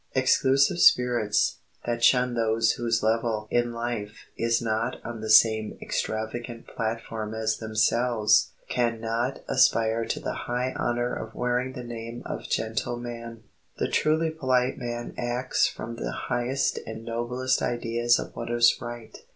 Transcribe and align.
Exclusive 0.15 0.79
spirits, 0.79 1.59
that 1.85 2.03
shun 2.03 2.33
those 2.33 2.71
whose 2.71 3.03
level 3.03 3.47
in 3.51 3.71
life 3.71 4.25
is 4.35 4.59
not 4.59 4.95
on 5.05 5.21
the 5.21 5.29
same 5.29 5.77
extravagant 5.79 6.65
platform 6.65 7.35
as 7.35 7.57
themselves, 7.59 8.49
can 8.67 8.99
not 8.99 9.41
aspire 9.47 10.03
to 10.05 10.19
the 10.19 10.33
high 10.33 10.73
honor 10.75 11.13
of 11.13 11.35
wearing 11.35 11.73
the 11.73 11.83
name 11.83 12.23
of 12.25 12.49
gentleman. 12.49 13.43
The 13.77 13.89
truly 13.89 14.31
polite 14.31 14.79
man 14.79 15.13
acts 15.19 15.67
from 15.67 15.97
the 15.97 16.11
highest 16.11 16.79
and 16.87 17.05
noblest 17.05 17.61
ideas 17.61 18.17
of 18.17 18.35
what 18.35 18.49
is 18.49 18.81
right. 18.81 19.15